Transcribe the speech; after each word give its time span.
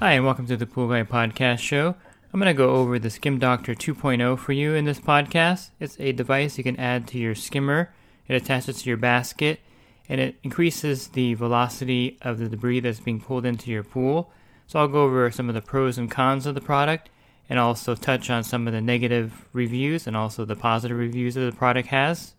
Hi, 0.00 0.14
and 0.14 0.24
welcome 0.24 0.48
to 0.48 0.56
the 0.56 0.66
Pool 0.66 0.88
Guy 0.88 1.04
Podcast 1.04 1.60
Show. 1.60 1.94
I'm 2.32 2.40
going 2.40 2.52
to 2.52 2.54
go 2.54 2.70
over 2.70 2.98
the 2.98 3.08
Skim 3.08 3.38
Doctor 3.38 3.76
2.0 3.76 4.36
for 4.36 4.52
you 4.52 4.74
in 4.74 4.84
this 4.84 4.98
podcast. 4.98 5.70
It's 5.78 5.96
a 6.00 6.10
device 6.10 6.58
you 6.58 6.64
can 6.64 6.76
add 6.76 7.06
to 7.08 7.18
your 7.18 7.36
skimmer, 7.36 7.94
it 8.26 8.34
attaches 8.34 8.82
to 8.82 8.90
your 8.90 8.96
basket, 8.96 9.60
and 10.08 10.20
it 10.20 10.34
increases 10.42 11.06
the 11.08 11.34
velocity 11.34 12.18
of 12.20 12.38
the 12.38 12.48
debris 12.48 12.80
that's 12.80 12.98
being 12.98 13.20
pulled 13.20 13.46
into 13.46 13.70
your 13.70 13.84
pool. 13.84 14.32
So 14.66 14.80
I'll 14.80 14.88
go 14.88 15.04
over 15.04 15.30
some 15.30 15.48
of 15.48 15.54
the 15.54 15.62
pros 15.62 15.98
and 15.98 16.10
cons 16.10 16.46
of 16.46 16.56
the 16.56 16.60
product 16.60 17.08
and 17.48 17.58
also 17.58 17.94
touch 17.94 18.30
on 18.30 18.44
some 18.44 18.66
of 18.66 18.72
the 18.72 18.80
negative 18.80 19.46
reviews 19.52 20.06
and 20.06 20.16
also 20.16 20.44
the 20.44 20.56
positive 20.56 20.96
reviews 20.96 21.34
that 21.34 21.40
the 21.42 21.56
product 21.56 21.88
has. 21.88 22.34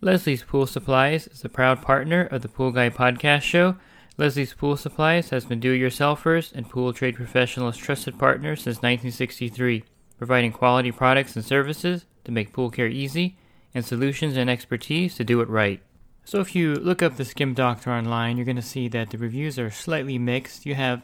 Leslie's 0.00 0.42
Pool 0.42 0.66
Supplies 0.66 1.26
is 1.26 1.44
a 1.44 1.48
proud 1.48 1.82
partner 1.82 2.22
of 2.22 2.42
the 2.42 2.48
Pool 2.48 2.70
Guy 2.70 2.88
podcast 2.90 3.42
show. 3.42 3.76
Leslie's 4.16 4.54
Pool 4.54 4.76
Supplies 4.76 5.30
has 5.30 5.44
been 5.44 5.60
do 5.60 5.72
it 5.72 5.78
yourselfers 5.78 6.52
and 6.52 6.68
pool 6.68 6.92
trade 6.92 7.16
professionals' 7.16 7.76
trusted 7.76 8.18
partner 8.18 8.54
since 8.56 8.76
1963, 8.76 9.84
providing 10.16 10.52
quality 10.52 10.92
products 10.92 11.34
and 11.34 11.44
services 11.44 12.04
to 12.24 12.32
make 12.32 12.52
pool 12.52 12.70
care 12.70 12.86
easy 12.86 13.36
and 13.74 13.84
solutions 13.84 14.36
and 14.36 14.50
expertise 14.50 15.16
to 15.16 15.24
do 15.24 15.40
it 15.40 15.48
right. 15.48 15.80
So, 16.24 16.40
if 16.40 16.54
you 16.54 16.74
look 16.74 17.02
up 17.02 17.16
the 17.16 17.24
Skim 17.24 17.54
Doctor 17.54 17.90
online, 17.90 18.36
you're 18.36 18.44
going 18.44 18.56
to 18.56 18.62
see 18.62 18.86
that 18.88 19.10
the 19.10 19.18
reviews 19.18 19.58
are 19.58 19.70
slightly 19.70 20.18
mixed. 20.18 20.66
You 20.66 20.74
have 20.74 21.02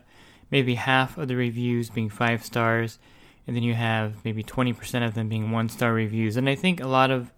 maybe 0.51 0.75
half 0.75 1.17
of 1.17 1.29
the 1.29 1.37
reviews 1.37 1.91
being 1.91 2.11
five 2.11 2.45
stars, 2.45 2.99
and 3.47 3.55
then 3.55 3.63
you 3.63 3.75
have 3.75 4.25
maybe 4.25 4.43
20% 4.43 5.07
of 5.07 5.15
them 5.15 5.29
being 5.29 5.51
one 5.51 5.69
star 5.69 5.93
reviews. 5.93 6.37
And 6.37 6.49
I 6.49 6.55
think 6.55 6.81
a 6.81 6.89
lot 6.89 7.11
of 7.11 7.31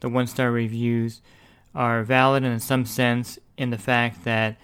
the 0.00 0.08
one 0.08 0.26
star 0.26 0.50
reviews 0.50 1.20
are 1.74 2.02
valid 2.02 2.44
in 2.44 2.60
some 2.60 2.84
sense 2.84 3.38
in 3.56 3.70
the 3.70 3.78
fact 3.78 4.24
that 4.24 4.56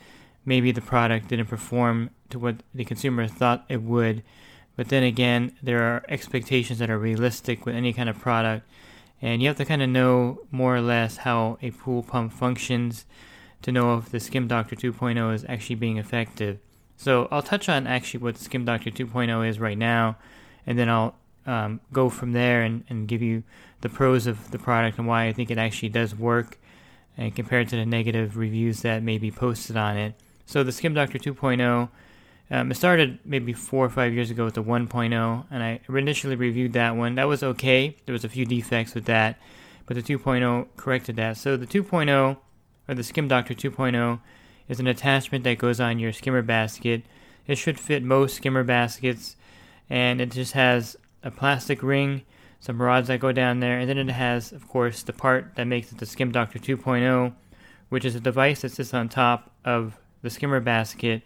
maybe 0.45 0.73
the 0.73 0.81
product 0.81 1.29
didn't 1.29 1.47
perform 1.47 2.11
to 2.31 2.39
what 2.39 2.57
the 2.75 2.85
consumer 2.85 3.27
thought 3.27 3.65
it 3.69 3.83
would. 3.83 4.23
But 4.77 4.89
then 4.89 5.03
again, 5.03 5.53
there 5.63 5.83
are 5.83 6.05
expectations 6.09 6.79
that 6.81 6.91
are 6.91 6.99
realistic 6.99 7.65
with 7.65 7.75
any 7.75 7.93
kind 7.93 8.09
of 8.09 8.19
product, 8.19 8.67
and 9.23 9.41
you 9.41 9.49
have 9.49 9.57
to 9.59 9.65
kind 9.65 9.83
of 9.83 9.89
know 9.89 10.41
more 10.51 10.75
or 10.75 10.81
less 10.81 11.19
how 11.19 11.59
a 11.63 11.71
pool 11.71 12.03
pump 12.03 12.33
functions 12.33 13.05
to 13.63 13.73
know 13.73 13.97
if 13.97 14.11
the 14.11 14.21
Skim 14.21 14.49
Doctor 14.49 14.77
2.0 14.77 15.35
is 15.35 15.45
actually 15.49 15.77
being 15.77 15.97
effective. 15.97 16.59
So 16.97 17.29
I'll 17.31 17.43
touch 17.43 17.69
on 17.69 17.87
actually 17.87 18.21
what 18.21 18.35
the 18.35 18.45
Skim 18.45 18.65
Doctor 18.65 18.91
2.0 18.91 19.49
is 19.49 19.61
right 19.61 19.79
now, 19.79 20.17
and 20.67 20.79
then 20.79 20.89
I'll 20.89 21.15
um, 21.47 21.81
go 21.93 22.09
from 22.09 22.33
there 22.33 22.63
and, 22.63 22.85
and 22.89 23.09
give 23.09 23.23
you 23.23 23.43
the 23.81 23.89
pros 23.89 24.27
of 24.27 24.51
the 24.51 24.59
product 24.59 24.99
and 24.99 25.07
why 25.07 25.27
I 25.27 25.33
think 25.33 25.51
it 25.51 25.59
actually 25.59 25.91
does 25.91 26.15
work, 26.15 26.59
and 27.17 27.35
compared 27.35 27.69
to 27.69 27.77
the 27.77 27.87
negative 27.87 28.37
reviews 28.37 28.83
that 28.83 29.03
may 29.03 29.19
be 29.19 29.31
posted 29.31 29.77
on 29.77 29.97
it. 29.97 30.15
So 30.47 30.63
the 30.63 30.73
Skim 30.73 30.95
Doctor 30.95 31.19
2.0, 31.19 31.89
um, 32.51 32.71
it 32.71 32.75
started 32.75 33.19
maybe 33.25 33.53
four 33.53 33.85
or 33.85 33.91
five 33.91 34.13
years 34.13 34.31
ago 34.31 34.45
with 34.45 34.55
the 34.55 34.63
1.0, 34.63 35.45
and 35.51 35.63
I 35.63 35.81
initially 35.89 36.37
reviewed 36.37 36.73
that 36.75 36.97
one. 36.97 37.15
That 37.15 37.29
was 37.29 37.43
okay. 37.43 37.97
There 38.07 38.13
was 38.13 38.25
a 38.25 38.29
few 38.29 38.45
defects 38.45 38.95
with 38.95 39.07
that, 39.07 39.39
but 39.87 39.97
the 39.97 40.03
2.0 40.03 40.67
corrected 40.77 41.17
that. 41.17 41.37
So 41.37 41.57
the 41.57 41.67
2.0, 41.67 42.37
or 42.89 42.95
the 42.95 43.05
Skim 43.05 43.29
Doctor 43.29 43.55
2.0, 43.55 44.21
is 44.69 44.81
an 44.81 44.87
attachment 44.87 45.45
that 45.45 45.59
goes 45.59 45.81
on 45.81 45.99
your 45.99 46.13
skimmer 46.13 46.43
basket. 46.43 47.03
It 47.47 47.57
should 47.57 47.79
fit 47.79 48.03
most 48.03 48.37
skimmer 48.37 48.65
baskets, 48.65 49.37
and 49.89 50.21
it 50.21 50.31
just 50.31 50.53
has 50.53 50.97
a 51.23 51.31
plastic 51.31 51.83
ring, 51.83 52.23
some 52.61 52.81
rods 52.81 53.09
that 53.09 53.21
go 53.21 53.33
down 53.33 53.61
there, 53.61 53.79
and 53.79 53.89
then 53.89 53.99
it 53.99 54.11
has, 54.11 54.53
of 54.53 54.69
course, 54.69 55.03
the 55.03 55.13
part 55.13 55.55
that 55.57 55.67
makes 55.67 55.93
it 55.93 55.99
the 55.99 56.07
Skim 56.07 56.33
Doctor 56.33 56.59
2.0, 56.59 57.35
which 57.89 58.05
is 58.05 58.15
a 58.15 58.21
device 58.21 58.63
that 58.63 58.73
sits 58.73 58.95
on 58.95 59.09
top 59.09 59.51
of 59.65 59.99
the 60.23 60.31
skimmer 60.31 60.61
basket 60.61 61.23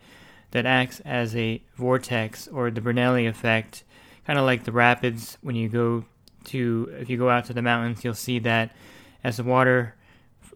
that 0.51 0.67
acts 0.67 1.01
as 1.01 1.37
a 1.37 1.63
vortex 1.77 2.49
or 2.49 2.71
the 2.71 2.81
Bernoulli 2.81 3.29
effect, 3.29 3.85
kind 4.27 4.39
of 4.39 4.45
like 4.45 4.65
the 4.65 4.73
rapids 4.73 5.39
when 5.43 5.57
you 5.57 5.69
go 5.69 6.05
to 6.45 6.91
if 6.99 7.11
you 7.11 7.17
go 7.17 7.29
out 7.29 7.45
to 7.47 7.53
the 7.53 7.63
mountains, 7.63 8.05
you'll 8.05 8.15
see 8.15 8.39
that 8.39 8.75
as 9.23 9.37
the 9.37 9.45
water 9.45 9.95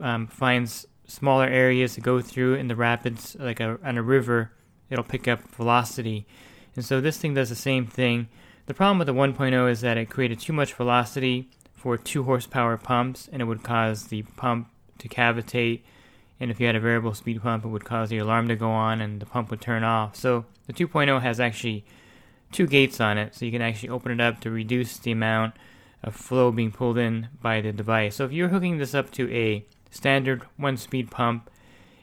um, 0.00 0.26
finds 0.26 0.86
smaller 1.06 1.46
areas 1.46 1.94
to 1.94 2.00
go 2.00 2.20
through 2.20 2.54
in 2.54 2.68
the 2.68 2.76
rapids, 2.76 3.36
like 3.38 3.60
a, 3.60 3.78
on 3.84 3.98
a 3.98 4.02
river, 4.02 4.50
it'll 4.88 5.04
pick 5.04 5.28
up 5.28 5.42
velocity. 5.54 6.26
And 6.74 6.84
so 6.84 7.00
this 7.00 7.18
thing 7.18 7.34
does 7.34 7.48
the 7.48 7.54
same 7.54 7.86
thing. 7.86 8.28
The 8.66 8.74
problem 8.74 8.98
with 8.98 9.06
the 9.06 9.14
1.0 9.14 9.70
is 9.70 9.80
that 9.80 9.98
it 9.98 10.10
created 10.10 10.40
too 10.40 10.52
much 10.52 10.74
velocity 10.74 11.48
for 11.72 11.96
2 11.96 12.24
horsepower 12.24 12.76
pumps, 12.76 13.28
and 13.32 13.42
it 13.42 13.46
would 13.46 13.62
cause 13.62 14.04
the 14.04 14.22
pump 14.22 14.68
to 14.98 15.08
cavitate 15.08 15.82
and 16.42 16.50
if 16.50 16.58
you 16.58 16.66
had 16.66 16.74
a 16.74 16.80
variable 16.80 17.14
speed 17.14 17.40
pump, 17.40 17.64
it 17.64 17.68
would 17.68 17.84
cause 17.84 18.08
the 18.08 18.18
alarm 18.18 18.48
to 18.48 18.56
go 18.56 18.68
on 18.68 19.00
and 19.00 19.20
the 19.20 19.26
pump 19.26 19.48
would 19.52 19.60
turn 19.60 19.84
off. 19.84 20.16
So 20.16 20.44
the 20.66 20.72
2.0 20.72 21.22
has 21.22 21.38
actually 21.38 21.84
two 22.50 22.66
gates 22.66 23.00
on 23.00 23.16
it, 23.16 23.36
so 23.36 23.44
you 23.44 23.52
can 23.52 23.62
actually 23.62 23.90
open 23.90 24.10
it 24.10 24.20
up 24.20 24.40
to 24.40 24.50
reduce 24.50 24.98
the 24.98 25.12
amount 25.12 25.54
of 26.02 26.16
flow 26.16 26.50
being 26.50 26.72
pulled 26.72 26.98
in 26.98 27.28
by 27.40 27.60
the 27.60 27.70
device. 27.70 28.16
So 28.16 28.24
if 28.24 28.32
you're 28.32 28.48
hooking 28.48 28.78
this 28.78 28.92
up 28.92 29.12
to 29.12 29.32
a 29.32 29.64
standard 29.92 30.42
one 30.56 30.76
speed 30.76 31.12
pump 31.12 31.48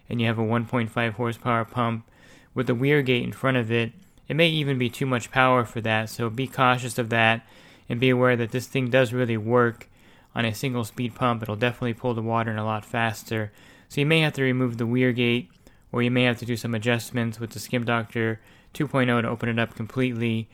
and 0.07 0.21
you 0.21 0.27
have 0.27 0.39
a 0.39 0.43
1.5 0.43 1.11
horsepower 1.15 1.65
pump 1.65 2.09
with 2.53 2.69
a 2.69 2.75
weir 2.75 3.01
gate 3.01 3.25
in 3.25 3.33
front 3.33 3.57
of 3.57 3.69
it, 3.69 3.91
it 4.29 4.35
may 4.35 4.47
even 4.47 4.77
be 4.77 4.89
too 4.89 5.07
much 5.07 5.31
power 5.31 5.65
for 5.65 5.81
that. 5.81 6.09
So 6.09 6.29
be 6.29 6.47
cautious 6.47 6.97
of 6.97 7.09
that 7.09 7.45
and 7.89 7.99
be 7.99 8.09
aware 8.09 8.37
that 8.37 8.51
this 8.51 8.67
thing 8.67 8.89
does 8.89 9.11
really 9.11 9.37
work 9.37 9.89
on 10.35 10.45
a 10.45 10.53
single 10.53 10.85
speed 10.85 11.15
pump. 11.15 11.41
It'll 11.41 11.55
definitely 11.55 11.95
pull 11.95 12.13
the 12.13 12.21
water 12.21 12.51
in 12.51 12.57
a 12.57 12.65
lot 12.65 12.85
faster. 12.85 13.51
So 13.89 13.99
you 13.99 14.05
may 14.05 14.21
have 14.21 14.33
to 14.33 14.43
remove 14.43 14.77
the 14.77 14.85
weir 14.85 15.11
gate, 15.11 15.49
or 15.91 16.03
you 16.03 16.11
may 16.11 16.23
have 16.23 16.37
to 16.39 16.45
do 16.45 16.55
some 16.55 16.75
adjustments 16.75 17.39
with 17.39 17.49
the 17.49 17.59
Skim 17.59 17.83
Doctor 17.83 18.39
2.0 18.75 19.23
to 19.23 19.27
open 19.27 19.49
it 19.49 19.57
up 19.57 19.75
completely 19.75 20.47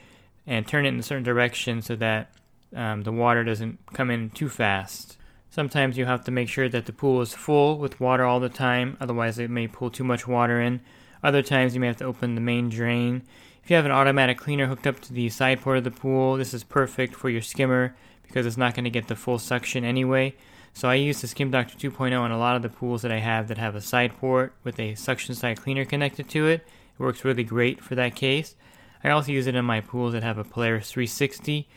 and 0.48 0.66
turn 0.66 0.86
it 0.86 0.90
in 0.90 1.00
a 1.00 1.04
certain 1.04 1.24
direction 1.24 1.82
so 1.82 1.98
that 1.98 2.32
um, 2.74 3.04
the 3.04 3.12
water 3.12 3.44
doesn't 3.44 3.80
come 3.94 4.10
in 4.10 4.30
too 4.30 4.48
fast. 4.48 5.18
Sometimes 5.50 5.98
you 5.98 6.06
have 6.06 6.24
to 6.26 6.32
make 6.32 6.50
sure 6.50 6.70
that 6.70 6.86
the 6.86 6.94
pool 6.94 7.22
is 7.22 7.34
full 7.34 7.78
with 7.78 8.00
water 8.00 8.24
all 8.24 8.40
the 8.40 8.50
time, 8.50 8.98
otherwise, 9.00 9.40
it 9.40 9.50
may 9.50 9.68
pull 9.68 9.90
too 9.90 10.04
much 10.04 10.28
water 10.28 10.62
in. 10.62 10.82
Other 11.24 11.42
times, 11.42 11.74
you 11.74 11.82
may 11.82 11.88
have 11.88 11.98
to 11.98 12.06
open 12.06 12.36
the 12.36 12.42
main 12.42 12.70
drain. 12.70 13.24
If 13.66 13.72
you 13.72 13.78
have 13.78 13.86
an 13.88 13.92
automatic 13.92 14.38
cleaner 14.38 14.68
hooked 14.68 14.86
up 14.86 15.00
to 15.00 15.12
the 15.12 15.28
side 15.30 15.60
port 15.60 15.80
of 15.80 15.84
the 15.84 15.90
pool, 15.90 16.38
this 16.38 16.54
is 16.54 16.64
perfect 16.64 17.16
for 17.16 17.32
your 17.32 17.42
skimmer 17.42 17.96
because 18.22 18.46
it's 18.46 18.58
not 18.58 18.76
going 18.76 18.84
to 18.84 18.92
get 18.92 19.08
the 19.08 19.16
full 19.16 19.40
suction 19.40 19.84
anyway. 19.84 20.36
So 20.74 20.88
I 20.88 20.94
use 20.94 21.20
the 21.20 21.28
Skim 21.28 21.50
Doctor 21.50 21.76
2.0 21.76 22.16
on 22.22 22.30
a 22.30 22.38
lot 22.38 22.56
of 22.56 22.62
the 22.62 22.70
pools 22.70 23.02
that 23.02 23.12
I 23.12 23.18
have 23.18 23.48
that 23.48 23.58
have 23.58 23.74
a 23.74 23.82
side 23.82 24.16
port 24.20 24.54
with 24.64 24.80
a 24.80 24.94
suction 24.94 25.34
side 25.34 25.60
cleaner 25.60 25.84
connected 25.84 26.30
to 26.30 26.46
it. 26.46 26.62
It 26.62 27.00
works 27.00 27.26
really 27.26 27.44
great 27.44 27.82
for 27.82 27.96
that 27.96 28.14
case. 28.14 28.56
I 29.04 29.10
also 29.10 29.32
use 29.32 29.48
it 29.48 29.56
in 29.56 29.66
my 29.66 29.82
pools 29.82 30.14
that 30.14 30.22
have 30.22 30.38
a 30.38 30.44
Polaris 30.44 30.92
360 30.92 31.68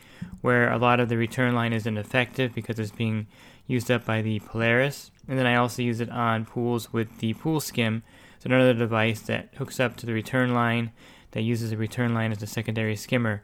where 0.43 0.71
a 0.71 0.77
lot 0.77 1.00
of 1.00 1.09
the 1.09 1.16
return 1.16 1.54
line 1.54 1.72
isn't 1.72 1.97
effective 1.97 2.54
because 2.54 2.78
it's 2.78 2.91
being 2.91 3.28
used 3.66 3.91
up 3.91 4.04
by 4.04 4.21
the 4.21 4.41
Polaris. 4.41 5.10
And 5.27 5.38
then 5.38 5.47
I 5.47 5.56
also 5.56 5.81
use 5.81 6.00
it 6.00 6.10
on 6.10 6.44
pools 6.44 6.92
with 6.92 7.21
the 7.21 7.33
Pool 7.33 7.60
Skim. 7.60 8.03
It's 8.36 8.45
another 8.45 8.74
device 8.74 9.21
that 9.22 9.54
hooks 9.57 9.80
up 9.80 9.97
to 9.97 10.04
the 10.04 10.13
return 10.13 10.53
line 10.53 10.92
that 11.33 11.42
uses 11.42 11.71
the 11.71 11.77
return 11.77 12.15
line 12.15 12.33
as 12.33 12.42
a 12.42 12.47
secondary 12.47 12.97
skimmer. 12.97 13.42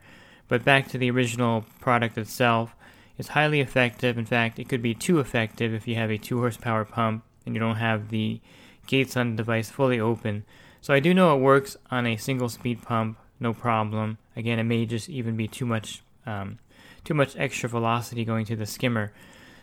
But 0.48 0.64
back 0.64 0.88
to 0.88 0.98
the 0.98 1.10
original 1.10 1.64
product 1.80 2.18
itself, 2.18 2.74
is 3.18 3.28
highly 3.28 3.60
effective. 3.60 4.18
In 4.18 4.26
fact, 4.26 4.58
it 4.58 4.68
could 4.68 4.82
be 4.82 4.94
too 4.94 5.20
effective 5.20 5.72
if 5.72 5.86
you 5.86 5.94
have 5.96 6.10
a 6.10 6.18
2 6.18 6.38
horsepower 6.38 6.84
pump 6.84 7.24
and 7.46 7.54
you 7.54 7.60
don't 7.60 7.76
have 7.76 8.08
the 8.08 8.40
gates 8.86 9.16
on 9.16 9.30
the 9.30 9.36
device 9.36 9.70
fully 9.70 10.00
open. 10.00 10.44
So 10.80 10.92
I 10.92 11.00
do 11.00 11.14
know 11.14 11.34
it 11.34 11.40
works 11.40 11.76
on 11.90 12.06
a 12.06 12.16
single 12.16 12.48
speed 12.48 12.82
pump, 12.82 13.18
no 13.40 13.54
problem. 13.54 14.18
Again, 14.36 14.58
it 14.58 14.64
may 14.64 14.84
just 14.86 15.08
even 15.08 15.36
be 15.36 15.48
too 15.48 15.66
much 15.66 16.02
um, 16.26 16.58
too 17.04 17.14
much 17.14 17.36
extra 17.36 17.68
velocity 17.68 18.24
going 18.24 18.46
to 18.46 18.56
the 18.56 18.64
skimmer. 18.66 19.12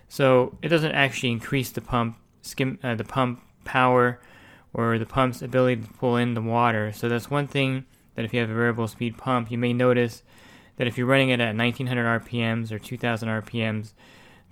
So 0.08 0.58
it 0.62 0.70
doesn't 0.70 0.92
actually 0.92 1.32
increase 1.32 1.72
the 1.72 1.82
pump 1.82 2.18
skim 2.42 2.80
uh, 2.84 2.96
the 2.96 3.04
pump 3.04 3.42
power 3.66 4.20
or 4.74 4.98
the 4.98 5.06
pump's 5.06 5.42
ability 5.42 5.82
to 5.82 5.88
pull 5.94 6.16
in 6.18 6.34
the 6.34 6.42
water. 6.42 6.92
So 6.94 7.10
that's 7.10 7.30
one 7.30 7.48
thing 7.48 7.86
that 8.16 8.26
if 8.26 8.34
you 8.34 8.40
have 8.40 8.50
a 8.50 8.54
variable 8.54 8.88
speed 8.88 9.18
pump, 9.18 9.52
you 9.52 9.58
may 9.58 9.74
notice 9.74 10.24
that 10.78 10.88
if 10.88 10.98
you're 10.98 11.08
running 11.08 11.30
it 11.30 11.40
at 11.40 11.56
1900 11.56 12.22
RPMs 12.24 12.72
or 12.72 12.80
2000 12.80 13.30
RPMs, 13.30 13.94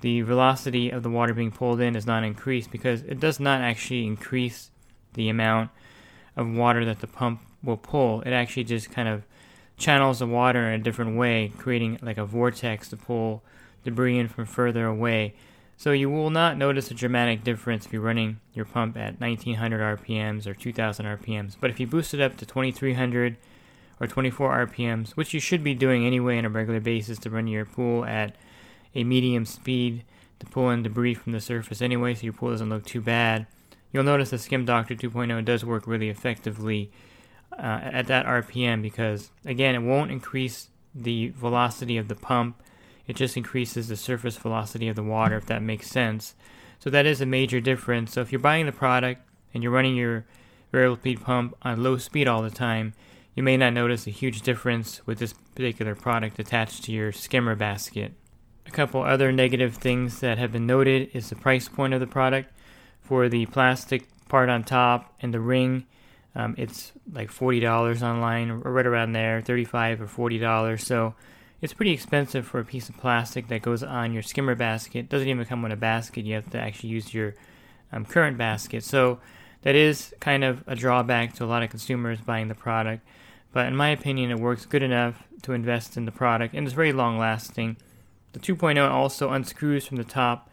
the 0.02 0.22
velocity 0.22 0.90
of 0.90 1.04
the 1.04 1.10
water 1.10 1.34
being 1.34 1.52
pulled 1.52 1.82
in 1.82 1.96
is 1.96 2.06
not 2.06 2.24
increased 2.24 2.72
because 2.72 3.02
it 3.02 3.20
does 3.20 3.40
not 3.40 3.62
actually 3.62 4.06
increase 4.06 4.72
the 5.14 5.30
amount 5.30 5.72
of 6.38 6.48
water 6.50 6.86
that 6.86 7.02
the 7.02 7.08
pump 7.08 7.42
will 7.64 7.78
pull. 7.78 8.22
It 8.22 8.32
actually 8.32 8.64
just 8.64 8.92
kind 8.92 9.10
of 9.10 9.24
channels 9.78 10.20
the 10.20 10.28
water 10.28 10.68
in 10.68 10.80
a 10.80 10.84
different 10.84 11.18
way, 11.18 11.52
creating 11.58 12.00
like 12.02 12.18
a 12.18 12.26
vortex 12.26 12.90
to 12.90 12.98
pull 12.98 13.44
debris 13.84 14.20
in 14.20 14.28
from 14.28 14.46
further 14.46 14.86
away. 14.86 15.34
So 15.80 15.94
you 15.94 16.10
will 16.10 16.30
not 16.30 16.58
notice 16.58 16.92
a 16.92 16.94
dramatic 16.94 17.46
difference 17.46 17.86
if 17.86 17.94
you're 17.94 18.02
running 18.02 18.42
your 18.54 18.66
pump 18.66 18.98
at 18.98 19.22
1900 19.22 19.98
RPMs 19.98 20.46
or 20.46 20.54
2000 20.54 21.06
RPMs. 21.06 21.56
But 21.58 21.70
if 21.70 21.80
you 21.80 21.88
boost 21.88 22.14
it 22.14 22.20
up 22.20 22.36
to 22.36 22.46
2300 22.46 23.38
or 24.02 24.06
24 24.06 24.68
RPMs, 24.68 25.12
which 25.12 25.34
you 25.34 25.40
should 25.40 25.64
be 25.64 25.74
doing 25.74 26.06
anyway 26.06 26.38
on 26.38 26.44
a 26.44 26.50
regular 26.50 26.82
basis 26.82 27.18
to 27.20 27.30
run 27.30 27.48
your 27.48 27.64
pool 27.64 28.04
at 28.04 28.36
a 28.94 29.06
medium 29.06 29.46
speed 29.46 30.04
to 30.40 30.46
pull 30.48 30.70
in 30.70 30.84
debris 30.84 31.14
from 31.14 31.32
the 31.32 31.40
surface 31.40 31.82
anyway, 31.82 32.14
so 32.14 32.24
your 32.24 32.34
pool 32.34 32.50
doesn't 32.50 32.70
look 32.70 32.86
too 32.86 33.00
bad. 33.00 33.48
You'll 33.94 34.04
notice 34.04 34.32
the 34.32 34.38
Skim 34.38 34.66
Doctor 34.66 34.96
2.0 34.96 35.46
does 35.46 35.64
work 35.64 35.88
really 35.88 36.10
effectively 36.10 36.92
uh, 37.58 37.80
at 37.84 38.08
that 38.08 38.26
RPM 38.26 38.82
because, 38.82 39.32
again, 39.46 39.76
it 39.76 39.80
won't 39.88 40.12
increase 40.12 40.68
the 40.94 41.30
velocity 41.30 41.98
of 41.98 42.10
the 42.10 42.16
pump. 42.16 42.62
It 43.10 43.16
just 43.16 43.36
increases 43.36 43.88
the 43.88 43.96
surface 43.96 44.38
velocity 44.38 44.88
of 44.88 44.96
the 44.96 45.02
water, 45.02 45.36
if 45.36 45.48
that 45.48 45.64
makes 45.64 45.90
sense. 45.90 46.36
So 46.78 46.92
that 46.92 47.08
is 47.08 47.22
a 47.22 47.26
major 47.26 47.60
difference. 47.60 48.14
So 48.14 48.22
if 48.22 48.32
you're 48.32 48.38
buying 48.38 48.68
the 48.68 48.72
product 48.72 49.28
and 49.52 49.64
you're 49.64 49.72
running 49.72 49.96
your 49.96 50.26
variable 50.72 50.96
speed 50.96 51.22
pump 51.22 51.56
on 51.64 51.82
low 51.82 51.98
speed 51.98 52.28
all 52.28 52.44
the 52.44 52.52
time, 52.52 52.94
you 53.34 53.42
may 53.42 53.58
not 53.58 53.74
notice 53.74 54.06
a 54.06 54.12
huge 54.12 54.44
difference 54.44 55.02
with 55.08 55.18
this 55.18 55.34
particular 55.56 55.96
product 55.96 56.38
attached 56.38 56.84
to 56.84 56.92
your 56.92 57.12
skimmer 57.12 57.56
basket. 57.56 58.14
A 58.68 58.72
couple 58.72 59.02
other 59.02 59.32
negative 59.32 59.78
things 59.78 60.20
that 60.20 60.38
have 60.38 60.52
been 60.52 60.68
noted 60.68 61.10
is 61.12 61.30
the 61.30 61.36
price 61.36 61.68
point 61.68 61.96
of 61.96 62.02
the 62.02 62.06
product. 62.06 62.54
For 63.02 63.28
the 63.28 63.48
plastic 63.48 64.08
part 64.28 64.50
on 64.50 64.64
top 64.64 65.16
and 65.20 65.34
the 65.34 65.40
ring, 65.40 65.88
um, 66.36 66.54
it's 66.60 66.92
like 67.12 67.32
forty 67.32 67.60
dollars 67.60 68.04
online, 68.04 68.52
or 68.52 68.60
right 68.60 68.86
around 68.86 69.14
there, 69.14 69.42
35 69.42 70.00
or 70.00 70.08
forty 70.08 70.38
dollars. 70.38 70.86
So 70.86 71.16
it's 71.62 71.74
pretty 71.74 71.92
expensive 71.92 72.48
for 72.48 72.60
a 72.60 72.66
piece 72.66 72.90
of 72.90 72.98
plastic 72.98 73.48
that 73.50 73.62
goes 73.62 73.84
on 73.84 74.14
your 74.14 74.24
skimmer 74.24 74.56
basket. 74.56 75.00
It 75.00 75.10
doesn't 75.10 75.28
even 75.28 75.46
come 75.46 75.62
with 75.62 75.72
a 75.72 75.78
basket; 75.78 76.26
you 76.26 76.36
have 76.36 76.50
to 76.52 76.60
actually 76.60 76.90
use 76.90 77.14
your 77.14 77.36
um, 77.92 78.06
current 78.06 78.38
basket. 78.38 78.84
So 78.84 79.20
that 79.62 79.76
is 79.76 80.14
kind 80.20 80.44
of 80.44 80.64
a 80.68 80.76
drawback 80.76 81.34
to 81.36 81.44
a 81.44 81.48
lot 81.48 81.64
of 81.64 81.70
consumers 81.70 82.22
buying 82.22 82.48
the 82.48 82.56
product. 82.56 83.06
But 83.52 83.68
in 83.68 83.76
my 83.76 83.90
opinion, 83.90 84.32
it 84.32 84.40
works 84.40 84.66
good 84.66 84.84
enough 84.84 85.24
to 85.42 85.54
invest 85.54 85.98
in 85.98 86.06
the 86.06 86.12
product, 86.12 86.54
and 86.54 86.66
it's 86.66 86.76
very 86.76 86.94
long-lasting. 86.94 87.78
The 88.34 88.40
2.0 88.40 88.90
also 88.90 89.32
unscrews 89.32 89.88
from 89.88 89.98
the 89.98 90.04
top 90.04 90.50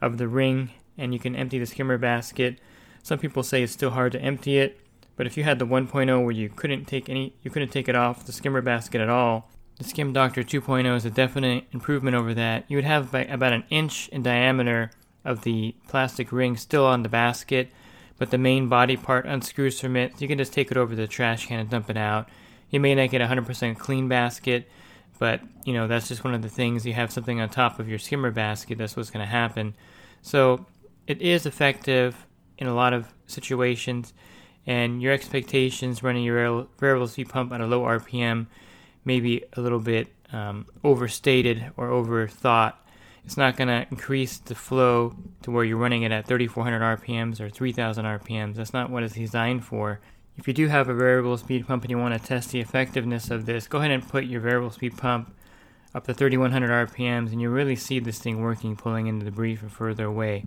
of 0.00 0.16
the 0.16 0.26
ring, 0.26 0.70
and 0.96 1.12
you 1.12 1.20
can 1.20 1.36
empty 1.36 1.58
the 1.58 1.66
skimmer 1.66 1.98
basket. 1.98 2.58
Some 3.02 3.18
people 3.18 3.42
say 3.42 3.62
it's 3.62 3.72
still 3.72 3.90
hard 3.90 4.12
to 4.12 4.20
empty 4.20 4.58
it, 4.58 4.80
but 5.16 5.26
if 5.26 5.36
you 5.36 5.44
had 5.44 5.58
the 5.58 5.66
1.0 5.66 6.22
where 6.22 6.32
you 6.32 6.48
couldn't 6.48 6.86
take 6.86 7.08
any, 7.08 7.34
you 7.42 7.50
couldn't 7.50 7.70
take 7.70 7.88
it 7.88 7.94
off 7.94 8.24
the 8.24 8.32
skimmer 8.32 8.62
basket 8.62 9.02
at 9.02 9.10
all, 9.10 9.50
the 9.80 9.88
Skim 9.88 10.12
Doctor 10.12 10.42
2.0 10.42 10.94
is 10.94 11.06
a 11.06 11.10
definite 11.10 11.64
improvement 11.72 12.14
over 12.14 12.34
that. 12.34 12.66
You 12.68 12.76
would 12.76 12.84
have 12.84 13.14
about 13.14 13.54
an 13.54 13.64
inch 13.70 14.08
in 14.08 14.22
diameter 14.22 14.90
of 15.24 15.40
the 15.40 15.74
plastic 15.88 16.30
ring 16.32 16.58
still 16.58 16.84
on 16.84 17.02
the 17.02 17.08
basket, 17.08 17.72
but 18.18 18.30
the 18.30 18.36
main 18.36 18.68
body 18.68 18.98
part 18.98 19.24
unscrews 19.24 19.80
from 19.80 19.96
it. 19.96 20.12
So 20.12 20.18
you 20.20 20.28
can 20.28 20.36
just 20.36 20.52
take 20.52 20.70
it 20.70 20.76
over 20.76 20.90
to 20.90 20.96
the 20.96 21.06
trash 21.06 21.46
can 21.46 21.60
and 21.60 21.70
dump 21.70 21.88
it 21.88 21.96
out. 21.96 22.28
You 22.68 22.78
may 22.78 22.94
not 22.94 23.08
get 23.08 23.22
a 23.22 23.26
100% 23.26 23.78
clean 23.78 24.06
basket, 24.06 24.68
but 25.18 25.40
you 25.64 25.72
know 25.72 25.88
that's 25.88 26.08
just 26.08 26.24
one 26.24 26.34
of 26.34 26.42
the 26.42 26.50
things. 26.50 26.84
You 26.84 26.92
have 26.92 27.10
something 27.10 27.40
on 27.40 27.48
top 27.48 27.78
of 27.78 27.88
your 27.88 27.98
skimmer 27.98 28.30
basket. 28.30 28.76
That's 28.76 28.96
what's 28.96 29.10
going 29.10 29.24
to 29.24 29.32
happen. 29.32 29.74
So 30.20 30.66
it 31.06 31.22
is 31.22 31.46
effective 31.46 32.26
in 32.58 32.66
a 32.66 32.74
lot 32.74 32.92
of 32.92 33.14
situations, 33.26 34.12
and 34.66 35.00
your 35.00 35.14
expectations 35.14 36.02
running 36.02 36.22
your 36.22 36.66
variable 36.78 37.08
speed 37.08 37.30
pump 37.30 37.50
at 37.50 37.62
a 37.62 37.66
low 37.66 37.80
RPM 37.80 38.46
may 39.04 39.20
be 39.20 39.44
a 39.54 39.60
little 39.60 39.78
bit 39.78 40.08
um, 40.32 40.66
overstated 40.84 41.72
or 41.76 41.88
overthought. 41.88 42.74
It's 43.24 43.36
not 43.36 43.56
going 43.56 43.68
to 43.68 43.86
increase 43.90 44.38
the 44.38 44.54
flow 44.54 45.14
to 45.42 45.50
where 45.50 45.64
you're 45.64 45.76
running 45.76 46.02
it 46.02 46.12
at 46.12 46.26
3,400 46.26 46.80
RPMs 46.80 47.40
or 47.40 47.50
3,000 47.50 48.04
RPMs. 48.04 48.54
That's 48.56 48.72
not 48.72 48.90
what 48.90 49.02
it's 49.02 49.14
designed 49.14 49.64
for. 49.64 50.00
If 50.36 50.48
you 50.48 50.54
do 50.54 50.68
have 50.68 50.88
a 50.88 50.94
variable 50.94 51.36
speed 51.36 51.66
pump 51.66 51.84
and 51.84 51.90
you 51.90 51.98
want 51.98 52.14
to 52.14 52.26
test 52.26 52.50
the 52.50 52.60
effectiveness 52.60 53.30
of 53.30 53.46
this, 53.46 53.66
go 53.66 53.78
ahead 53.78 53.90
and 53.90 54.08
put 54.08 54.24
your 54.24 54.40
variable 54.40 54.70
speed 54.70 54.96
pump 54.96 55.34
up 55.94 56.06
to 56.06 56.14
3,100 56.14 56.88
RPMs 56.88 57.32
and 57.32 57.40
you 57.40 57.50
really 57.50 57.76
see 57.76 57.98
this 57.98 58.18
thing 58.18 58.40
working, 58.40 58.76
pulling 58.76 59.06
in 59.06 59.18
the 59.18 59.24
debris 59.24 59.56
from 59.56 59.68
further 59.68 60.06
away. 60.06 60.46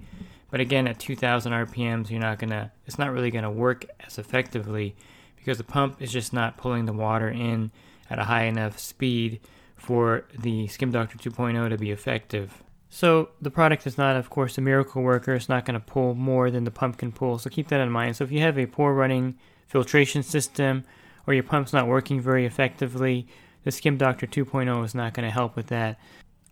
But 0.49 0.61
again, 0.61 0.87
at 0.87 0.99
2,000 0.99 1.51
RPMs, 1.51 2.09
you're 2.09 2.19
not 2.19 2.39
gonna. 2.39 2.71
It's 2.85 2.99
not 2.99 3.11
really 3.11 3.31
gonna 3.31 3.51
work 3.51 3.85
as 4.05 4.19
effectively 4.19 4.95
because 5.35 5.57
the 5.57 5.63
pump 5.63 6.01
is 6.01 6.11
just 6.11 6.31
not 6.31 6.57
pulling 6.57 6.85
the 6.85 6.93
water 6.93 7.27
in 7.27 7.71
at 8.09 8.19
a 8.19 8.23
high 8.23 8.43
enough 8.43 8.79
speed 8.79 9.39
for 9.75 10.25
the 10.37 10.67
Skim 10.67 10.91
Doctor 10.91 11.17
2.0 11.17 11.69
to 11.69 11.77
be 11.77 11.91
effective. 11.91 12.63
So 12.89 13.29
the 13.41 13.51
product 13.51 13.87
is 13.87 13.97
not, 13.97 14.15
of 14.15 14.29
course, 14.29 14.57
a 14.57 14.61
miracle 14.61 15.01
worker. 15.01 15.33
It's 15.33 15.49
not 15.49 15.65
going 15.65 15.73
to 15.73 15.85
pull 15.85 16.13
more 16.13 16.51
than 16.51 16.63
the 16.63 16.71
pump 16.71 16.97
can 16.97 17.11
pull. 17.11 17.39
So 17.39 17.49
keep 17.49 17.67
that 17.69 17.81
in 17.81 17.89
mind. 17.89 18.15
So 18.15 18.23
if 18.23 18.31
you 18.31 18.39
have 18.41 18.57
a 18.57 18.67
poor 18.67 18.93
running 18.93 19.35
filtration 19.67 20.21
system 20.21 20.83
or 21.25 21.33
your 21.33 21.43
pump's 21.43 21.73
not 21.73 21.87
working 21.87 22.21
very 22.21 22.45
effectively, 22.45 23.27
the 23.63 23.71
Skim 23.71 23.97
Doctor 23.97 24.27
2.0 24.27 24.85
is 24.85 24.93
not 24.93 25.13
going 25.13 25.25
to 25.25 25.33
help 25.33 25.55
with 25.55 25.67
that. 25.67 25.99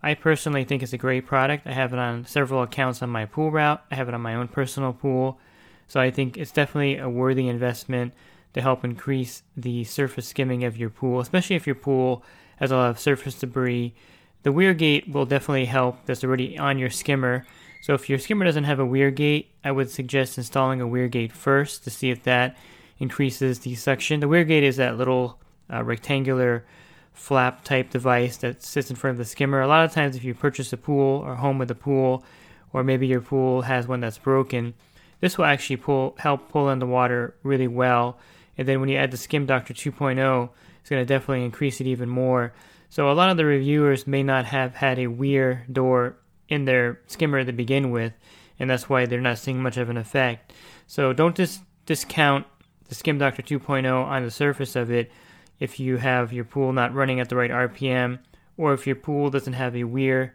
I 0.02 0.14
personally 0.14 0.64
think 0.64 0.82
it's 0.82 0.92
a 0.92 0.98
great 0.98 1.26
product. 1.26 1.66
I 1.66 1.72
have 1.72 1.92
it 1.92 1.98
on 1.98 2.26
several 2.26 2.62
accounts 2.62 3.02
on 3.02 3.10
my 3.10 3.24
pool 3.24 3.52
route. 3.52 3.82
I 3.90 3.94
have 3.94 4.08
it 4.08 4.14
on 4.14 4.20
my 4.20 4.34
own 4.34 4.48
personal 4.48 4.92
pool. 4.92 5.38
So 5.86 6.00
I 6.00 6.10
think 6.10 6.36
it's 6.36 6.50
definitely 6.50 6.98
a 6.98 7.08
worthy 7.08 7.46
investment 7.46 8.14
to 8.54 8.60
help 8.60 8.84
increase 8.84 9.42
the 9.56 9.84
surface 9.84 10.28
skimming 10.28 10.64
of 10.64 10.76
your 10.76 10.90
pool, 10.90 11.20
especially 11.20 11.56
if 11.56 11.66
your 11.66 11.76
pool 11.76 12.22
has 12.56 12.70
a 12.70 12.76
lot 12.76 12.90
of 12.90 12.98
surface 12.98 13.38
debris. 13.38 13.94
The 14.42 14.52
weir 14.52 14.74
gate 14.74 15.08
will 15.08 15.26
definitely 15.26 15.66
help. 15.66 16.04
That's 16.06 16.24
already 16.24 16.58
on 16.58 16.78
your 16.78 16.90
skimmer. 16.90 17.46
So 17.80 17.94
if 17.94 18.08
your 18.08 18.18
skimmer 18.18 18.44
doesn't 18.44 18.64
have 18.64 18.78
a 18.78 18.86
weir 18.86 19.10
gate, 19.10 19.50
I 19.64 19.72
would 19.72 19.90
suggest 19.90 20.38
installing 20.38 20.80
a 20.80 20.86
weir 20.86 21.08
gate 21.08 21.32
first 21.32 21.84
to 21.84 21.90
see 21.90 22.10
if 22.10 22.22
that 22.24 22.56
increases 22.98 23.60
the 23.60 23.74
suction. 23.74 24.20
The 24.20 24.28
weir 24.28 24.44
gate 24.44 24.64
is 24.64 24.76
that 24.76 24.96
little 24.96 25.38
uh, 25.72 25.82
rectangular 25.82 26.64
flap 27.12 27.64
type 27.64 27.90
device 27.90 28.36
that 28.38 28.62
sits 28.62 28.90
in 28.90 28.96
front 28.96 29.12
of 29.12 29.18
the 29.18 29.24
skimmer. 29.24 29.60
A 29.60 29.66
lot 29.66 29.84
of 29.84 29.92
times, 29.92 30.16
if 30.16 30.24
you 30.24 30.34
purchase 30.34 30.72
a 30.72 30.76
pool 30.76 31.20
or 31.20 31.36
home 31.36 31.58
with 31.58 31.70
a 31.70 31.74
pool, 31.74 32.24
or 32.72 32.84
maybe 32.84 33.06
your 33.06 33.20
pool 33.20 33.62
has 33.62 33.86
one 33.86 34.00
that's 34.00 34.18
broken, 34.18 34.74
this 35.20 35.36
will 35.36 35.44
actually 35.44 35.76
pull 35.76 36.14
help 36.18 36.48
pull 36.48 36.68
in 36.68 36.78
the 36.78 36.86
water 36.86 37.34
really 37.42 37.68
well 37.68 38.18
and 38.56 38.68
then 38.68 38.80
when 38.80 38.88
you 38.88 38.96
add 38.96 39.10
the 39.10 39.16
Skim 39.16 39.46
Doctor 39.46 39.74
2.0, 39.74 40.50
it's 40.80 40.90
going 40.90 41.00
to 41.00 41.06
definitely 41.06 41.44
increase 41.44 41.80
it 41.80 41.86
even 41.86 42.08
more. 42.08 42.52
So 42.90 43.10
a 43.10 43.14
lot 43.14 43.30
of 43.30 43.36
the 43.36 43.44
reviewers 43.44 44.06
may 44.06 44.22
not 44.22 44.44
have 44.46 44.74
had 44.74 44.98
a 44.98 45.06
weir 45.06 45.64
door 45.70 46.16
in 46.48 46.66
their 46.66 47.00
skimmer 47.06 47.42
to 47.44 47.52
begin 47.52 47.90
with, 47.90 48.12
and 48.58 48.68
that's 48.68 48.88
why 48.88 49.06
they're 49.06 49.20
not 49.20 49.38
seeing 49.38 49.62
much 49.62 49.78
of 49.78 49.88
an 49.88 49.96
effect. 49.96 50.52
So 50.86 51.12
don't 51.12 51.36
just 51.36 51.62
discount 51.86 52.46
the 52.88 52.94
Skim 52.94 53.16
Doctor 53.16 53.42
2.0 53.42 53.90
on 53.90 54.24
the 54.24 54.30
surface 54.30 54.76
of 54.76 54.90
it 54.90 55.10
if 55.58 55.80
you 55.80 55.96
have 55.96 56.32
your 56.32 56.44
pool 56.44 56.72
not 56.72 56.94
running 56.94 57.20
at 57.20 57.28
the 57.28 57.36
right 57.36 57.50
RPM, 57.50 58.18
or 58.58 58.74
if 58.74 58.86
your 58.86 58.96
pool 58.96 59.30
doesn't 59.30 59.54
have 59.54 59.74
a 59.74 59.84
weir 59.84 60.34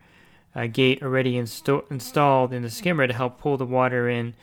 uh, 0.56 0.66
gate 0.66 1.04
already 1.04 1.34
insto- 1.34 1.90
installed 1.92 2.52
in 2.52 2.64
the 2.64 2.70
skimmer 2.70 3.06
to 3.06 3.14
help 3.14 3.40
pull 3.40 3.58
the 3.58 3.66
water 3.66 4.10
in 4.10 4.34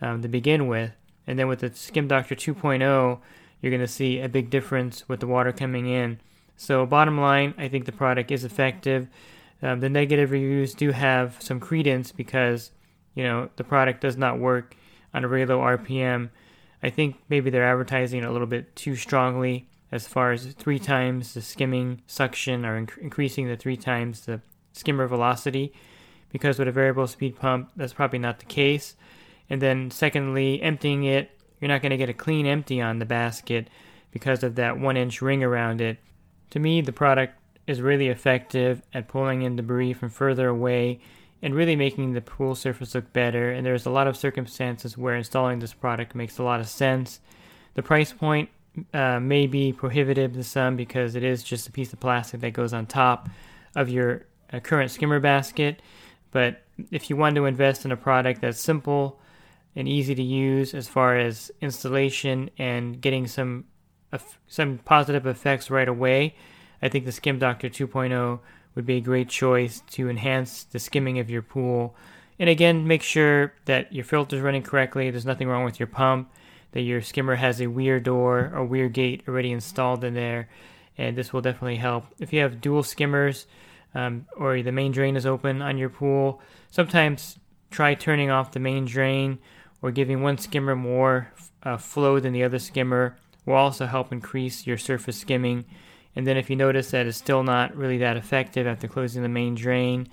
um, 0.00 0.22
to 0.22 0.28
begin 0.28 0.66
with. 0.66 0.90
And 1.26 1.38
then 1.38 1.48
with 1.48 1.60
the 1.60 1.74
Skim 1.74 2.08
Doctor 2.08 2.34
2.0, 2.34 3.18
you're 3.60 3.70
going 3.70 3.80
to 3.80 3.86
see 3.86 4.20
a 4.20 4.28
big 4.28 4.50
difference 4.50 5.08
with 5.08 5.20
the 5.20 5.26
water 5.26 5.52
coming 5.52 5.86
in. 5.86 6.18
So, 6.56 6.84
bottom 6.86 7.18
line, 7.18 7.54
I 7.56 7.68
think 7.68 7.86
the 7.86 7.92
product 7.92 8.30
is 8.30 8.44
effective. 8.44 9.08
Um, 9.62 9.80
the 9.80 9.88
negative 9.88 10.30
reviews 10.30 10.74
do 10.74 10.92
have 10.92 11.36
some 11.40 11.60
credence 11.60 12.12
because, 12.12 12.70
you 13.14 13.24
know, 13.24 13.50
the 13.56 13.64
product 13.64 14.00
does 14.00 14.16
not 14.16 14.38
work 14.38 14.76
on 15.12 15.24
a 15.24 15.28
very 15.28 15.46
low 15.46 15.58
RPM. 15.58 16.30
I 16.82 16.90
think 16.90 17.16
maybe 17.28 17.50
they're 17.50 17.64
advertising 17.64 18.24
a 18.24 18.32
little 18.32 18.46
bit 18.46 18.74
too 18.74 18.96
strongly 18.96 19.68
as 19.92 20.06
far 20.06 20.32
as 20.32 20.46
three 20.52 20.78
times 20.78 21.34
the 21.34 21.42
skimming 21.42 22.02
suction 22.06 22.64
or 22.64 22.80
inc- 22.80 22.98
increasing 22.98 23.48
the 23.48 23.56
three 23.56 23.76
times 23.76 24.22
the 24.26 24.40
skimmer 24.72 25.06
velocity 25.06 25.72
because 26.30 26.58
with 26.58 26.68
a 26.68 26.72
variable 26.72 27.06
speed 27.06 27.36
pump, 27.36 27.70
that's 27.76 27.92
probably 27.92 28.18
not 28.18 28.38
the 28.38 28.44
case. 28.44 28.94
And 29.50 29.60
then, 29.60 29.90
secondly, 29.90 30.62
emptying 30.62 31.04
it, 31.04 31.30
you're 31.60 31.68
not 31.68 31.82
going 31.82 31.90
to 31.90 31.96
get 31.96 32.08
a 32.08 32.14
clean 32.14 32.46
empty 32.46 32.80
on 32.80 33.00
the 33.00 33.04
basket 33.04 33.68
because 34.10 34.42
of 34.42 34.54
that 34.54 34.78
one 34.78 34.96
inch 34.96 35.20
ring 35.20 35.42
around 35.42 35.80
it. 35.80 35.98
To 36.50 36.58
me, 36.58 36.80
the 36.80 36.92
product 36.92 37.34
is 37.66 37.80
really 37.80 38.08
effective 38.08 38.82
at 38.94 39.08
pulling 39.08 39.42
in 39.42 39.56
debris 39.56 39.92
from 39.92 40.08
further 40.08 40.48
away 40.48 41.00
and 41.42 41.54
really 41.54 41.76
making 41.76 42.12
the 42.12 42.20
pool 42.20 42.54
surface 42.54 42.94
look 42.94 43.12
better. 43.12 43.50
And 43.50 43.64
there's 43.64 43.86
a 43.86 43.90
lot 43.90 44.06
of 44.06 44.16
circumstances 44.16 44.96
where 44.96 45.14
installing 45.14 45.58
this 45.58 45.74
product 45.74 46.14
makes 46.14 46.38
a 46.38 46.42
lot 46.42 46.60
of 46.60 46.68
sense. 46.68 47.20
The 47.74 47.82
price 47.82 48.12
point 48.12 48.50
uh, 48.92 49.20
may 49.20 49.46
be 49.46 49.72
prohibitive 49.72 50.32
to 50.34 50.44
some 50.44 50.76
because 50.76 51.14
it 51.14 51.24
is 51.24 51.42
just 51.42 51.68
a 51.68 51.72
piece 51.72 51.92
of 51.92 52.00
plastic 52.00 52.40
that 52.40 52.52
goes 52.52 52.72
on 52.72 52.86
top 52.86 53.28
of 53.74 53.88
your 53.88 54.26
uh, 54.52 54.60
current 54.60 54.90
skimmer 54.90 55.20
basket. 55.20 55.80
But 56.30 56.62
if 56.90 57.10
you 57.10 57.16
want 57.16 57.36
to 57.36 57.46
invest 57.46 57.84
in 57.84 57.92
a 57.92 57.96
product 57.96 58.40
that's 58.40 58.60
simple 58.60 59.20
and 59.76 59.88
easy 59.88 60.14
to 60.14 60.22
use 60.22 60.74
as 60.74 60.88
far 60.88 61.16
as 61.16 61.50
installation 61.60 62.50
and 62.58 63.00
getting 63.00 63.26
some 63.26 63.64
some 64.48 64.78
positive 64.78 65.24
effects 65.26 65.70
right 65.70 65.88
away, 65.88 66.34
I 66.82 66.88
think 66.88 67.04
the 67.04 67.12
Skim 67.12 67.38
Doctor 67.38 67.68
2.0 67.68 68.40
would 68.74 68.86
be 68.86 68.96
a 68.96 69.00
great 69.00 69.28
choice 69.28 69.82
to 69.90 70.08
enhance 70.08 70.64
the 70.64 70.78
skimming 70.78 71.18
of 71.18 71.30
your 71.30 71.42
pool. 71.42 71.94
And 72.38 72.48
again, 72.48 72.86
make 72.86 73.02
sure 73.02 73.52
that 73.66 73.92
your 73.92 74.04
filter 74.04 74.36
is 74.36 74.42
running 74.42 74.62
correctly. 74.62 75.10
There's 75.10 75.26
nothing 75.26 75.48
wrong 75.48 75.64
with 75.64 75.78
your 75.78 75.86
pump. 75.86 76.32
That 76.72 76.82
your 76.82 77.02
skimmer 77.02 77.34
has 77.34 77.60
a 77.60 77.66
weir 77.66 77.98
door 77.98 78.52
or 78.54 78.64
weir 78.64 78.88
gate 78.88 79.24
already 79.26 79.50
installed 79.50 80.04
in 80.04 80.14
there, 80.14 80.48
and 80.96 81.16
this 81.16 81.32
will 81.32 81.40
definitely 81.40 81.76
help. 81.76 82.06
If 82.20 82.32
you 82.32 82.40
have 82.40 82.60
dual 82.60 82.84
skimmers 82.84 83.46
um, 83.92 84.26
or 84.36 84.62
the 84.62 84.70
main 84.70 84.92
drain 84.92 85.16
is 85.16 85.26
open 85.26 85.62
on 85.62 85.78
your 85.78 85.88
pool, 85.88 86.40
sometimes 86.70 87.40
try 87.70 87.94
turning 87.94 88.30
off 88.30 88.52
the 88.52 88.60
main 88.60 88.84
drain 88.84 89.40
or 89.82 89.90
giving 89.90 90.22
one 90.22 90.38
skimmer 90.38 90.76
more 90.76 91.32
uh, 91.62 91.76
flow 91.76 92.20
than 92.20 92.32
the 92.32 92.44
other 92.44 92.58
skimmer 92.58 93.16
will 93.46 93.54
also 93.54 93.86
help 93.86 94.12
increase 94.12 94.66
your 94.66 94.78
surface 94.78 95.18
skimming. 95.18 95.64
And 96.14 96.26
then 96.26 96.36
if 96.36 96.50
you 96.50 96.56
notice 96.56 96.90
that 96.90 97.06
it's 97.06 97.18
still 97.18 97.42
not 97.42 97.74
really 97.76 97.98
that 97.98 98.16
effective 98.16 98.66
after 98.66 98.88
closing 98.88 99.22
the 99.22 99.28
main 99.28 99.54
drain 99.54 100.08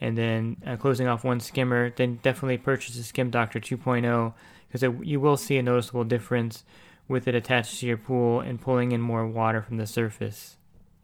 and 0.00 0.16
then 0.16 0.56
uh, 0.66 0.76
closing 0.76 1.08
off 1.08 1.24
one 1.24 1.40
skimmer, 1.40 1.90
then 1.90 2.20
definitely 2.22 2.58
purchase 2.58 2.96
the 2.96 3.02
Skim 3.02 3.30
Doctor 3.30 3.58
2.0 3.58 4.34
because 4.70 4.82
you 5.02 5.18
will 5.18 5.36
see 5.36 5.56
a 5.58 5.62
noticeable 5.62 6.04
difference 6.04 6.64
with 7.08 7.26
it 7.26 7.34
attached 7.34 7.80
to 7.80 7.86
your 7.86 7.96
pool 7.96 8.40
and 8.40 8.60
pulling 8.60 8.92
in 8.92 9.00
more 9.00 9.26
water 9.26 9.62
from 9.62 9.78
the 9.78 9.86
surface. 9.86 10.56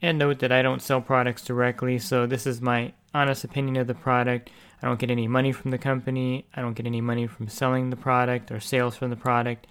And 0.02 0.18
note 0.18 0.40
that 0.40 0.52
I 0.52 0.60
don't 0.60 0.82
sell 0.82 1.00
products 1.00 1.42
directly, 1.42 1.98
so 1.98 2.26
this 2.26 2.46
is 2.46 2.60
my 2.60 2.92
honest 3.14 3.42
opinion 3.42 3.76
of 3.76 3.86
the 3.86 3.94
product. 3.94 4.50
I 4.82 4.86
don't 4.86 4.98
get 4.98 5.10
any 5.10 5.28
money 5.28 5.52
from 5.52 5.70
the 5.70 5.78
company. 5.78 6.46
I 6.54 6.60
don't 6.60 6.74
get 6.74 6.86
any 6.86 7.00
money 7.00 7.26
from 7.26 7.48
selling 7.48 7.90
the 7.90 7.96
product 7.96 8.50
or 8.50 8.60
sales 8.60 8.96
from 8.96 9.10
the 9.10 9.16
product. 9.16 9.66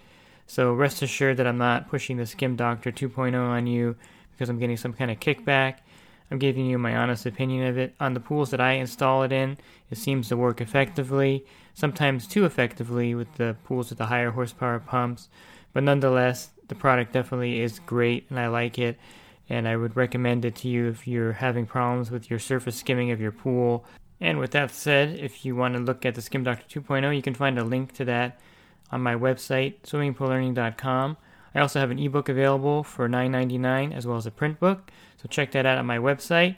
So 0.46 0.72
rest 0.72 1.02
assured 1.02 1.36
that 1.38 1.46
I'm 1.46 1.58
not 1.58 1.88
pushing 1.88 2.16
the 2.16 2.26
Skim 2.26 2.56
Doctor 2.56 2.92
2.0 2.92 3.34
on 3.34 3.66
you 3.66 3.96
because 4.32 4.48
I'm 4.48 4.58
getting 4.58 4.76
some 4.76 4.92
kind 4.92 5.10
of 5.10 5.20
kickback. 5.20 5.78
I'm 6.30 6.38
giving 6.38 6.66
you 6.66 6.78
my 6.78 6.96
honest 6.96 7.26
opinion 7.26 7.66
of 7.66 7.78
it. 7.78 7.94
On 8.00 8.14
the 8.14 8.20
pools 8.20 8.50
that 8.50 8.60
I 8.60 8.72
install 8.72 9.22
it 9.22 9.32
in, 9.32 9.58
it 9.90 9.98
seems 9.98 10.28
to 10.28 10.36
work 10.36 10.60
effectively, 10.60 11.44
sometimes 11.74 12.26
too 12.26 12.44
effectively 12.44 13.14
with 13.14 13.32
the 13.34 13.56
pools 13.64 13.90
with 13.90 13.98
the 13.98 14.06
higher 14.06 14.30
horsepower 14.30 14.80
pumps. 14.80 15.28
But 15.72 15.84
nonetheless, 15.84 16.50
the 16.68 16.74
product 16.74 17.12
definitely 17.12 17.60
is 17.60 17.78
great 17.78 18.26
and 18.30 18.40
I 18.40 18.48
like 18.48 18.78
it. 18.78 18.98
And 19.48 19.68
I 19.68 19.76
would 19.76 19.96
recommend 19.96 20.44
it 20.44 20.56
to 20.56 20.68
you 20.68 20.88
if 20.88 21.06
you're 21.06 21.34
having 21.34 21.66
problems 21.66 22.10
with 22.10 22.30
your 22.30 22.38
surface 22.38 22.76
skimming 22.76 23.10
of 23.10 23.20
your 23.20 23.32
pool. 23.32 23.84
And 24.24 24.38
with 24.38 24.52
that 24.52 24.70
said, 24.70 25.18
if 25.18 25.44
you 25.44 25.54
want 25.54 25.74
to 25.74 25.80
look 25.80 26.06
at 26.06 26.14
the 26.14 26.22
Skim 26.22 26.44
Doctor 26.44 26.80
2.0, 26.80 27.14
you 27.14 27.20
can 27.20 27.34
find 27.34 27.58
a 27.58 27.62
link 27.62 27.92
to 27.96 28.06
that 28.06 28.40
on 28.90 29.02
my 29.02 29.14
website, 29.14 29.82
swimmingpoollearning.com. 29.82 31.18
I 31.54 31.60
also 31.60 31.78
have 31.78 31.90
an 31.90 31.98
ebook 31.98 32.30
available 32.30 32.82
for 32.82 33.06
$9.99 33.06 33.94
as 33.94 34.06
well 34.06 34.16
as 34.16 34.24
a 34.24 34.30
print 34.30 34.58
book, 34.58 34.90
so 35.18 35.28
check 35.28 35.52
that 35.52 35.66
out 35.66 35.76
on 35.76 35.84
my 35.84 35.98
website. 35.98 36.56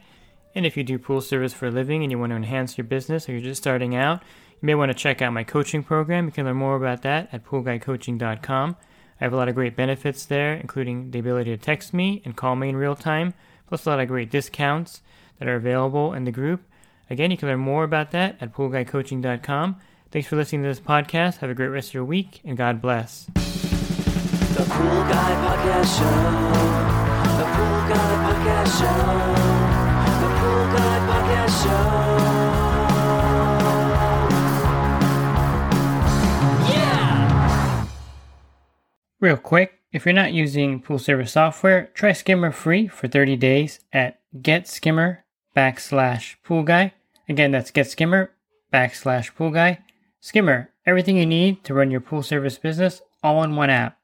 And 0.54 0.64
if 0.64 0.76
you 0.76 0.84
do 0.84 0.96
pool 0.96 1.20
service 1.20 1.52
for 1.52 1.66
a 1.66 1.70
living 1.72 2.04
and 2.04 2.12
you 2.12 2.20
want 2.20 2.30
to 2.30 2.36
enhance 2.36 2.78
your 2.78 2.84
business 2.84 3.28
or 3.28 3.32
you're 3.32 3.40
just 3.40 3.62
starting 3.62 3.96
out, 3.96 4.22
you 4.62 4.66
may 4.66 4.76
want 4.76 4.90
to 4.90 4.94
check 4.96 5.20
out 5.20 5.32
my 5.32 5.42
coaching 5.42 5.82
program. 5.82 6.26
You 6.26 6.30
can 6.30 6.46
learn 6.46 6.56
more 6.56 6.76
about 6.76 7.02
that 7.02 7.28
at 7.32 7.44
poolguycoaching.com. 7.44 8.76
I 9.20 9.24
have 9.24 9.32
a 9.32 9.36
lot 9.36 9.48
of 9.48 9.56
great 9.56 9.74
benefits 9.74 10.24
there, 10.24 10.54
including 10.54 11.10
the 11.10 11.18
ability 11.18 11.50
to 11.50 11.60
text 11.60 11.92
me 11.92 12.22
and 12.24 12.36
call 12.36 12.54
me 12.54 12.68
in 12.68 12.76
real 12.76 12.94
time, 12.94 13.34
plus 13.66 13.86
a 13.86 13.90
lot 13.90 13.98
of 13.98 14.06
great 14.06 14.30
discounts 14.30 15.02
that 15.40 15.48
are 15.48 15.56
available 15.56 16.14
in 16.14 16.22
the 16.22 16.30
group. 16.30 16.62
Again, 17.08 17.30
you 17.30 17.36
can 17.36 17.48
learn 17.48 17.60
more 17.60 17.84
about 17.84 18.10
that 18.10 18.36
at 18.40 18.52
poolguycoaching.com. 18.52 19.76
Thanks 20.10 20.28
for 20.28 20.36
listening 20.36 20.62
to 20.62 20.68
this 20.68 20.80
podcast. 20.80 21.38
Have 21.38 21.50
a 21.50 21.54
great 21.54 21.68
rest 21.68 21.88
of 21.88 21.94
your 21.94 22.04
week, 22.04 22.40
and 22.44 22.56
God 22.56 22.80
bless. 22.80 23.26
The 23.26 24.62
Pool 24.62 25.02
Guy 25.04 25.34
Podcast 25.44 25.98
Show. 25.98 26.04
The 27.36 27.44
Pool 27.54 27.80
Guy 27.88 28.14
Podcast 28.24 28.78
Show. 28.78 29.00
The 30.20 30.30
Pool 30.40 30.64
Guy 30.72 30.96
Podcast 31.06 31.54
Show. 31.62 32.06
Yeah! 36.72 37.86
Real 39.20 39.36
quick, 39.36 39.80
if 39.92 40.04
you're 40.06 40.12
not 40.14 40.32
using 40.32 40.80
pool 40.80 40.98
service 40.98 41.32
software, 41.32 41.90
try 41.94 42.12
Skimmer 42.12 42.50
free 42.52 42.88
for 42.88 43.08
30 43.08 43.36
days 43.36 43.80
at 43.92 44.20
getskimmer 44.36 45.18
backslash 45.56 46.36
pool 46.44 46.62
guy. 46.62 46.92
Again, 47.28 47.50
that's 47.50 47.70
get 47.70 47.90
skimmer 47.90 48.30
backslash 48.72 49.34
pool 49.34 49.50
guy. 49.50 49.78
Skimmer, 50.20 50.70
everything 50.84 51.16
you 51.16 51.26
need 51.26 51.64
to 51.64 51.74
run 51.74 51.90
your 51.90 52.00
pool 52.00 52.22
service 52.22 52.58
business 52.58 53.00
all 53.22 53.42
in 53.42 53.56
one 53.56 53.70
app. 53.70 53.98